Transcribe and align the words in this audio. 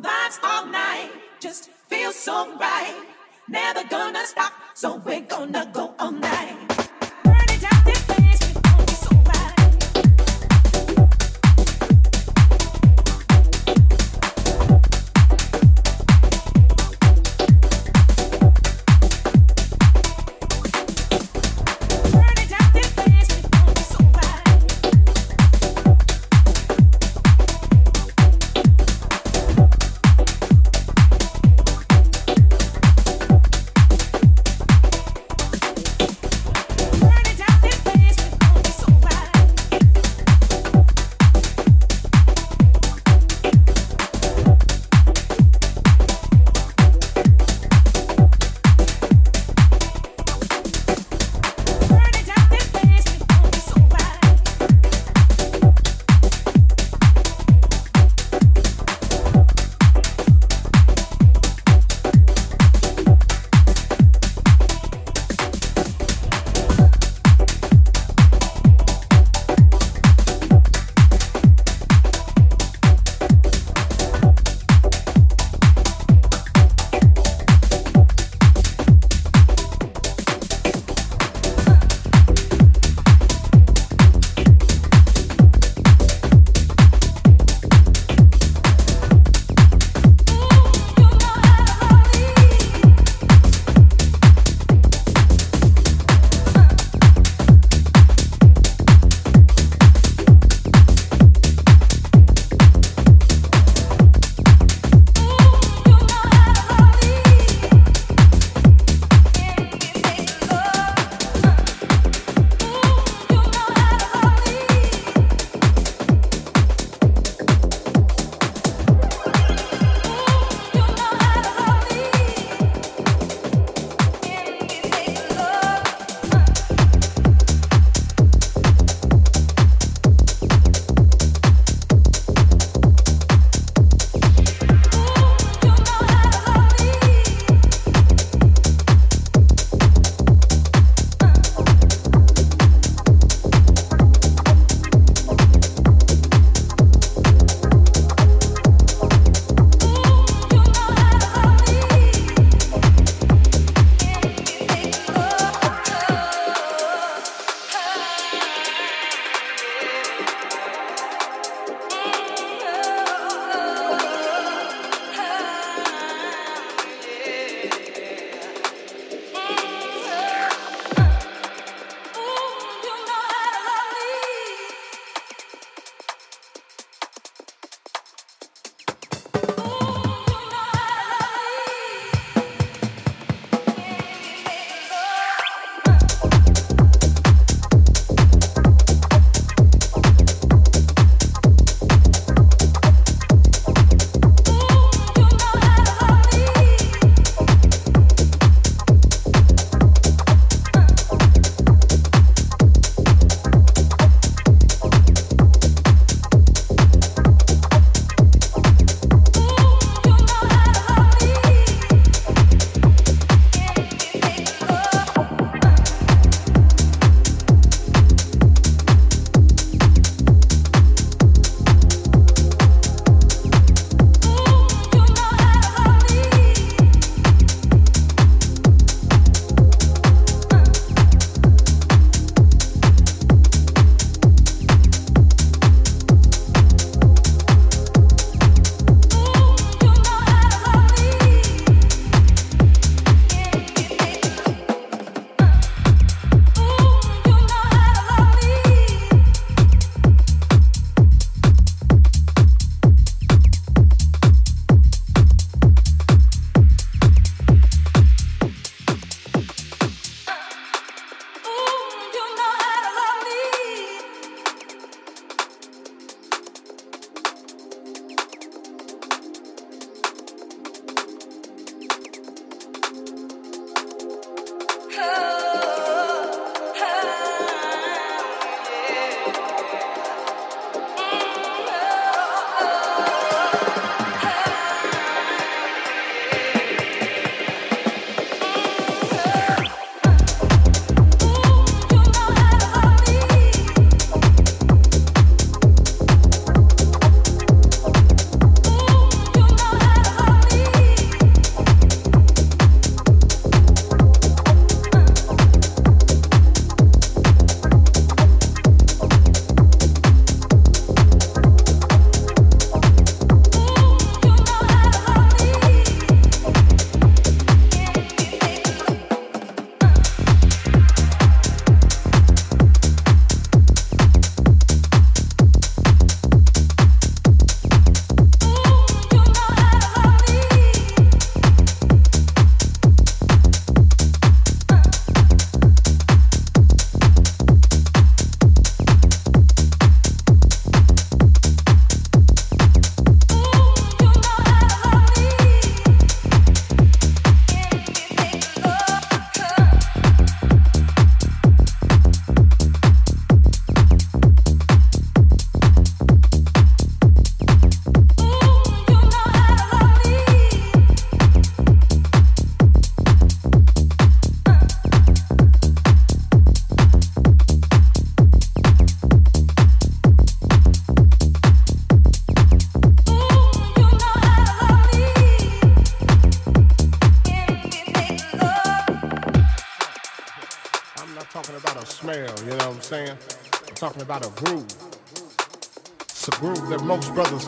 Vibes 0.00 0.38
all 0.42 0.64
night, 0.64 1.10
just 1.40 1.68
feel 1.88 2.10
so 2.10 2.56
right. 2.56 3.04
Never 3.48 3.84
gonna 3.84 4.24
stop, 4.24 4.54
so 4.72 4.96
we're 5.04 5.20
gonna 5.20 5.68
go 5.74 5.94
all 5.98 6.10
night. 6.12 6.79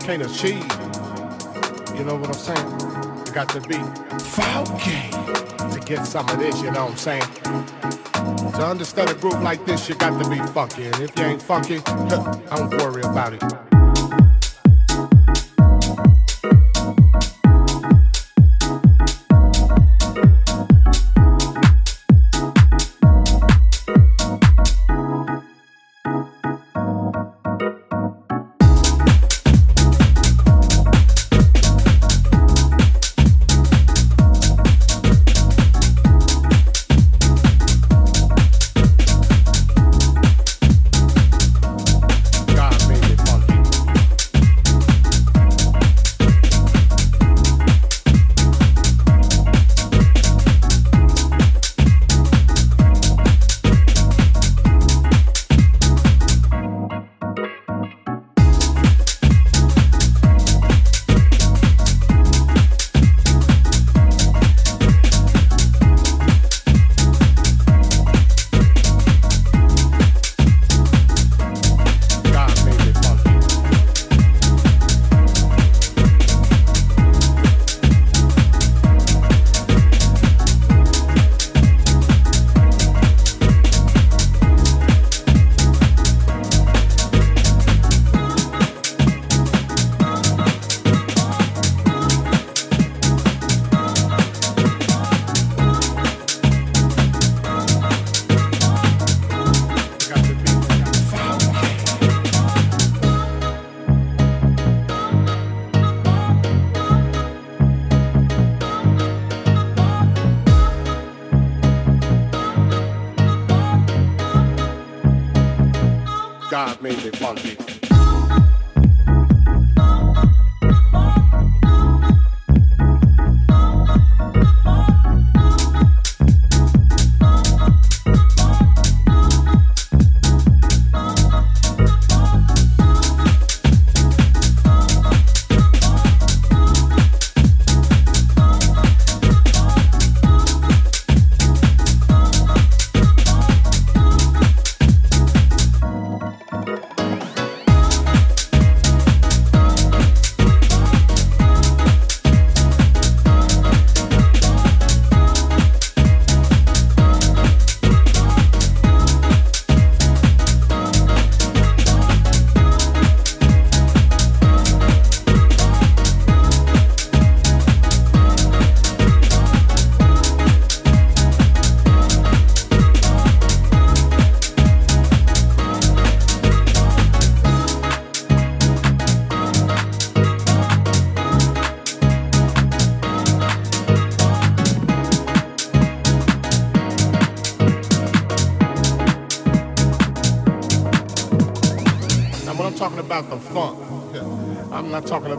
Can't 0.03 0.23
achieve. 0.23 0.63
You 1.97 2.05
know 2.05 2.17
what 2.17 2.27
I'm 2.27 2.35
saying? 2.35 3.27
You 3.27 3.33
got 3.33 3.49
to 3.51 3.61
be 3.61 3.79
funky 4.19 5.11
to 5.73 5.81
get 5.87 6.05
some 6.07 6.29
of 6.29 6.39
this, 6.39 6.61
you 6.61 6.73
know 6.73 6.87
what 6.87 6.93
I'm 6.93 6.97
saying? 6.97 7.23
To 8.53 8.67
understand 8.67 9.11
a 9.11 9.15
group 9.15 9.41
like 9.43 9.65
this, 9.65 9.89
you 9.89 9.95
got 9.95 10.21
to 10.21 10.29
be 10.29 10.39
funky. 10.53 10.87
And 10.87 11.01
if 11.01 11.17
you 11.17 11.25
ain't 11.25 11.43
funky, 11.43 11.79
don't 12.09 12.71
worry 12.79 13.03
about 13.03 13.35
it. 13.35 13.72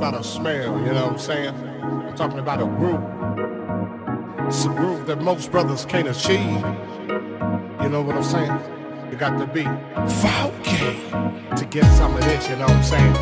Smell, 0.04 0.80
you 0.80 0.88
know 0.88 1.06
what 1.06 1.14
I'm 1.14 1.18
saying? 1.18 1.56
I'm 1.56 2.14
talking 2.16 2.40
about 2.40 2.62
a 2.62 2.66
groove. 2.66 3.02
It's 4.48 4.66
a 4.66 4.68
groove 4.68 5.06
that 5.08 5.22
most 5.22 5.50
brothers 5.50 5.86
can't 5.86 6.10
achieve. 6.10 6.60
You 7.82 7.90
know 7.90 8.02
what 8.02 8.18
I'm 8.18 8.24
saying? 8.24 8.52
You 9.10 9.18
got 9.18 9.40
to 9.40 9.48
be 9.48 9.64
funky 9.64 11.00
to 11.56 11.66
get 11.70 11.86
some 11.96 12.16
of 12.18 12.24
this, 12.26 12.50
you 12.50 12.58
know 12.58 12.68
what 12.68 12.76
I'm 12.76 12.84
saying? 12.84 13.14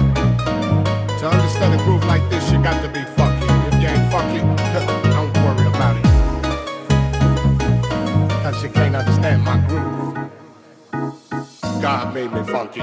To 1.19 1.29
understand 1.29 1.79
a 1.79 1.83
groove 1.83 2.03
like 2.05 2.27
this, 2.31 2.51
you 2.51 2.57
got 2.63 2.81
to 2.81 2.87
be 2.89 3.03
funky. 3.15 3.45
If 3.67 3.81
you 3.81 3.87
ain't 3.87 4.11
funky, 4.11 4.39
don't 5.13 5.33
worry 5.45 5.67
about 5.67 5.97
it. 5.97 6.05
Cause 8.41 8.63
you 8.63 8.69
can't 8.69 8.95
understand 8.95 9.43
my 9.43 9.59
groove. 9.67 10.17
God 11.79 12.13
made 12.15 12.31
me 12.33 12.43
funky. 12.43 12.81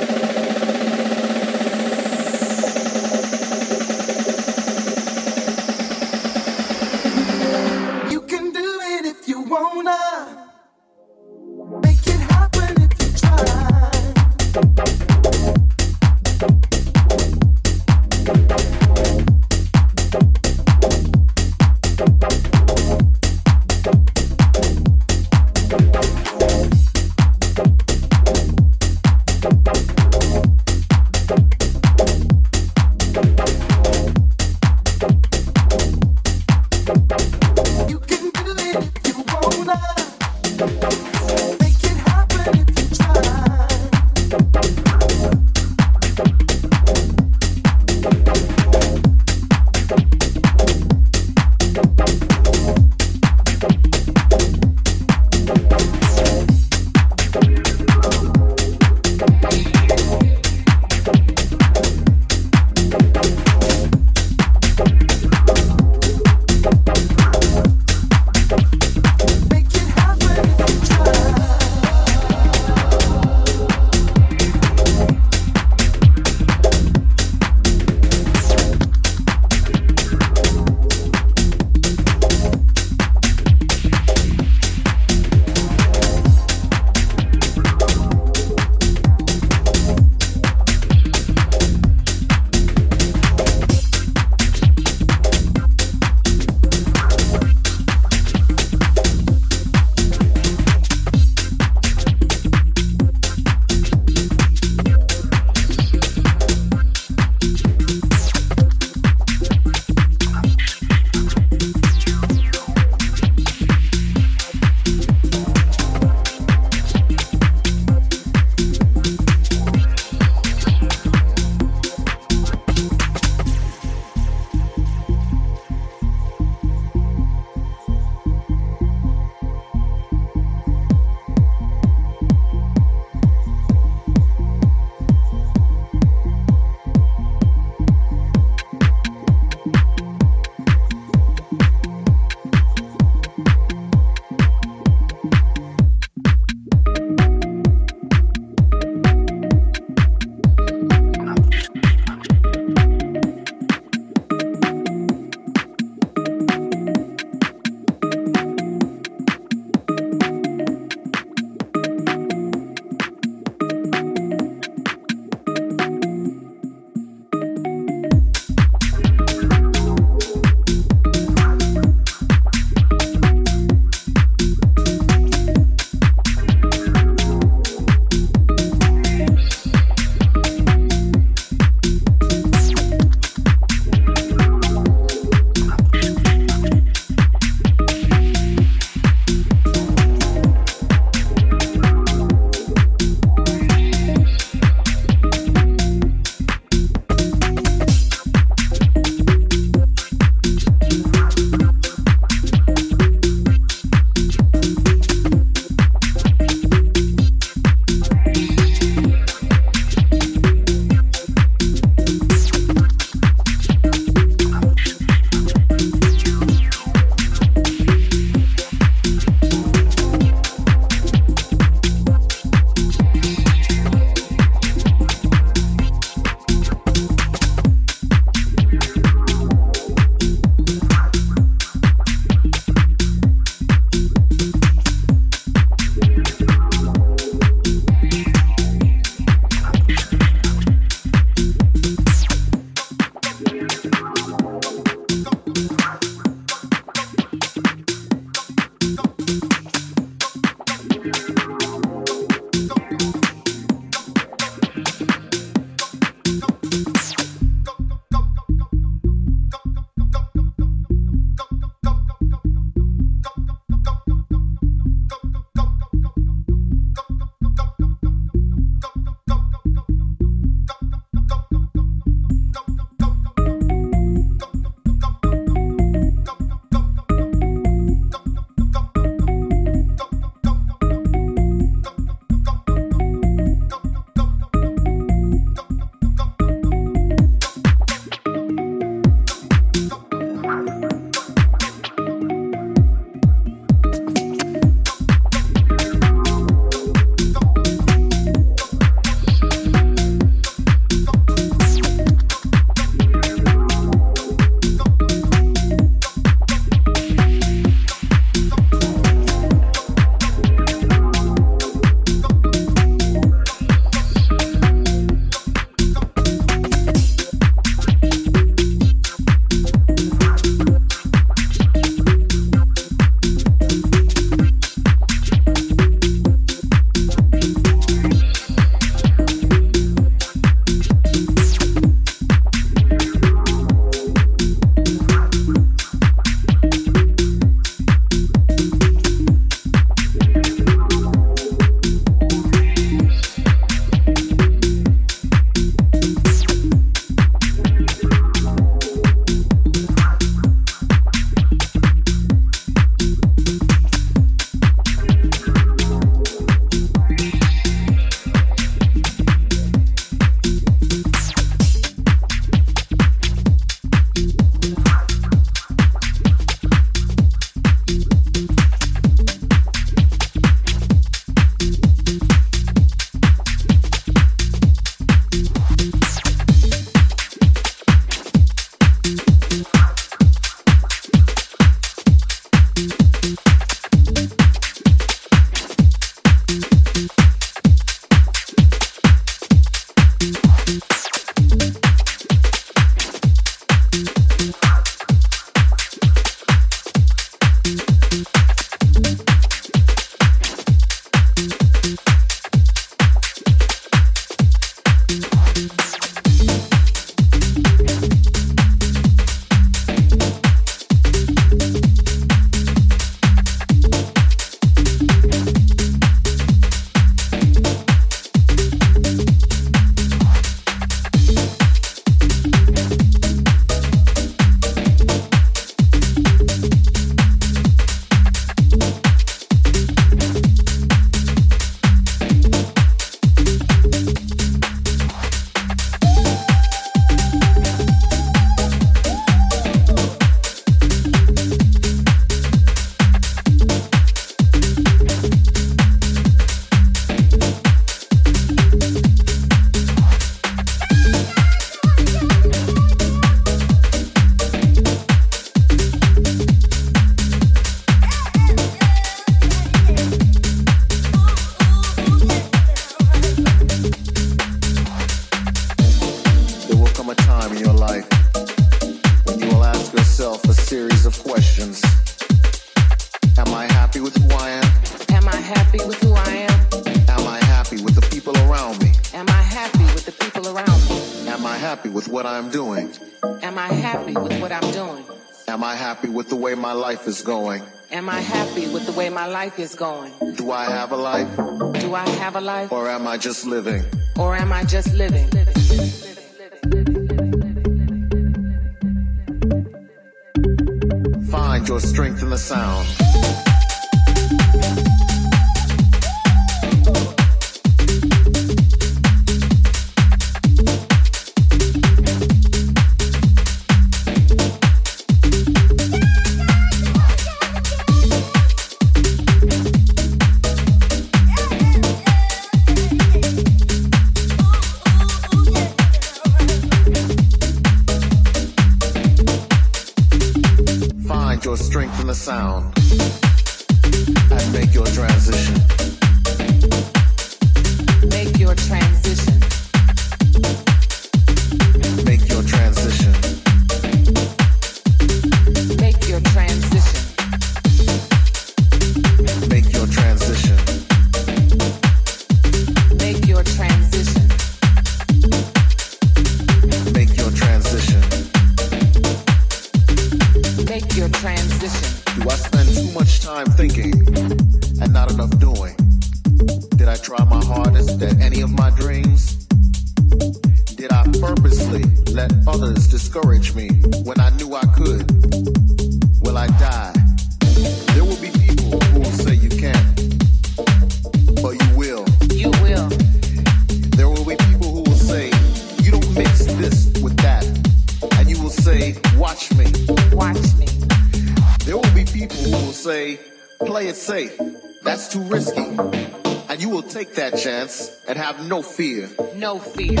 take 596.96 597.14
that 597.16 597.36
chance 597.36 598.02
and 598.08 598.16
have 598.16 598.48
no 598.48 598.62
fear. 598.62 599.10
No 599.34 599.58
fear. 599.58 600.00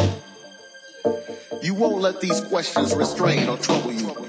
You 1.60 1.74
won't 1.74 2.00
let 2.00 2.22
these 2.22 2.40
questions 2.40 2.94
restrain 2.94 3.50
or 3.50 3.58
trouble 3.58 3.92
you. 3.92 4.25